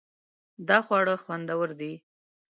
دا 0.67 0.77
خواړه 0.85 1.15
خوندور 1.23 1.69
دي 1.79 1.93